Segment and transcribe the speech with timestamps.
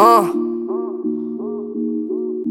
[0.00, 0.30] Uh.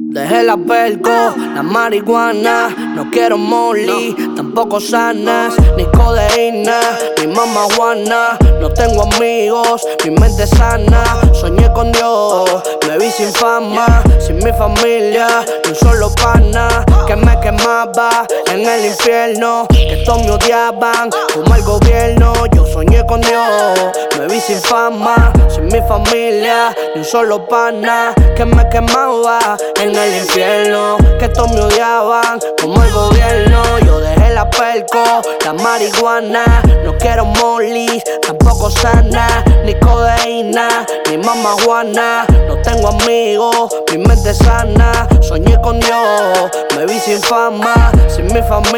[0.10, 6.80] Dejé la perco, la marihuana, no quiero molly, tampoco sanas, ni codeína,
[7.20, 11.04] ni mamá juana, no tengo amigos, mi mente sana,
[11.34, 12.50] soñé con Dios,
[12.86, 16.68] me vi sin fama, sin mi familia, ni un solo pana,
[17.06, 23.04] que me quemaba en el infierno, que todos me odiaban, como el gobierno, yo soñé
[23.08, 23.80] con Dios,
[24.20, 29.40] me vi sin fama, sin mi familia, ni un solo pana, que me quemaba
[29.82, 33.64] en el infierno, que todos me odiaban, como el gobierno.
[33.84, 35.04] Yo dejé la perco,
[35.44, 36.46] la marihuana,
[36.86, 42.28] no quiero molly, tampoco sana, ni codeína, ni mamá juana.
[42.48, 48.42] No tengo amigos, mi mente sana, soñé con Dios, me vi sin fama, sin mi
[48.44, 48.77] familia,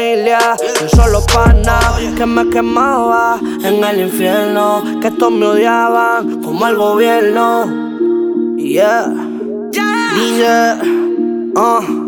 [0.82, 1.78] ni solo pana,
[2.16, 7.66] que me quemaba en el infierno, que todos me odiaban, como el gobierno.
[8.56, 9.12] Yeah.
[10.14, 10.76] Dice.
[11.56, 11.99] Uh.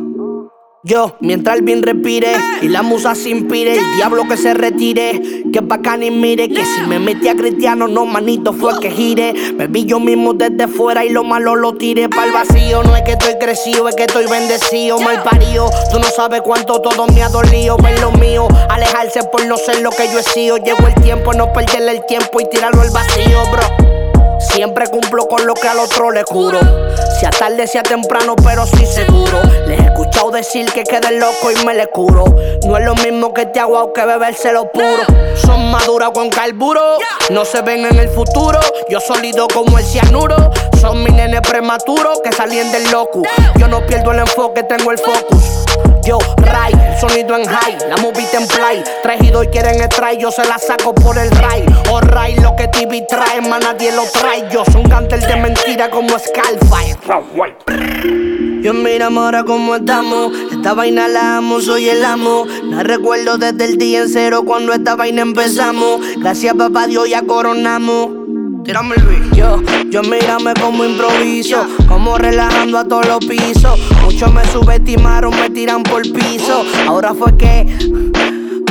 [0.85, 5.45] Yo, mientras el bien respire y la musa se inspire, el diablo que se retire,
[5.53, 8.91] que pa' acá ni mire, que si me metí a cristiano, no manito fue que
[8.91, 9.33] gire.
[9.57, 12.83] Me vi yo mismo desde fuera y lo malo lo tiré para el vacío.
[12.83, 15.71] No es que estoy crecido, es que estoy bendecido, mal parido.
[15.93, 19.83] Tú no sabes cuánto todo me ha dolido, ver lo mío, alejarse por no ser
[19.83, 20.57] lo que yo he sido.
[20.57, 23.93] Llegó el tiempo, no perderle el tiempo y tirarlo al vacío, bro.
[24.41, 26.59] Siempre cumplo con lo que al otro le juro.
[27.21, 29.41] Sea tarde, sea temprano, pero sí seguro.
[29.69, 32.25] Les he escuchado que quede loco y me le curo.
[32.67, 35.05] No es lo mismo que te agua que beberse lo puro.
[35.37, 36.99] Son maduras con carburo,
[37.31, 38.59] no se ven en el futuro.
[38.89, 40.51] Yo sólido como el cianuro.
[40.81, 43.23] Son mis nenes prematuros que salen del loco.
[43.57, 45.65] Yo no pierdo el enfoque, tengo el focus.
[46.05, 48.83] Yo, Ray, sonido en high, la movie en play.
[49.05, 51.65] Tres y quieren extraer, yo se la saco por el Ray.
[51.89, 54.49] O Ray, lo que TV trae, más nadie lo trae.
[54.51, 56.99] Yo soy un cantel de mentira como Skyfire.
[58.63, 60.33] Yo mira ahora cómo estamos.
[60.53, 62.47] Esta vaina la amo, soy el amo.
[62.71, 66.01] No recuerdo desde el día en cero cuando esta vaina empezamos.
[66.19, 68.11] Gracias, papá Dios, ya coronamos.
[68.63, 69.35] Tírame el beat.
[69.35, 69.61] Yo,
[69.91, 73.81] yo mírame como improviso, como relajando a todos los pisos.
[74.05, 76.65] Muchos me subestimaron, me tiran por piso.
[76.87, 77.67] Ahora fue que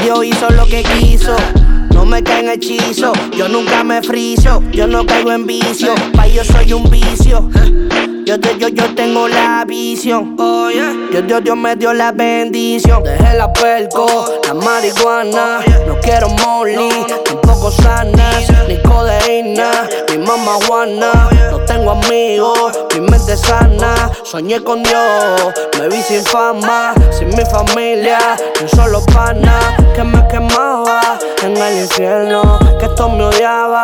[0.03, 1.35] Dios hizo lo que quiso.
[2.11, 6.73] Me caen hechizo, yo nunca me friso, yo no caigo en vicio, pa' yo soy
[6.73, 7.49] un vicio.
[8.25, 10.35] Yo, yo, yo tengo la visión.
[10.37, 13.01] Oh, Dios, Dios, Dios me dio la bendición.
[13.03, 15.59] Dejé la perco, la marihuana.
[15.87, 16.89] No quiero molly,
[17.25, 19.71] tampoco sanas, ni codeína,
[20.09, 21.29] ni mamá juana.
[21.49, 24.11] No tengo amigos, mi mente sana.
[24.23, 28.19] Soñé con Dios, me vi sin fama, sin mi familia,
[28.61, 29.59] ni solo pana
[29.95, 30.03] que
[32.79, 33.81] Que todos me gobierno.